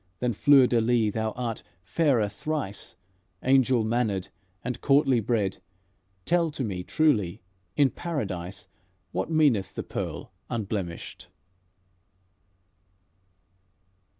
[0.17, 2.95] Than fleur de lys thou art fairer thrice,
[3.43, 4.29] Angel mannered
[4.63, 5.57] and courtly bred,
[6.25, 7.43] Tell to me truly:
[7.75, 8.65] in Paradise
[9.11, 11.27] What meaneth the pearl unblemished?"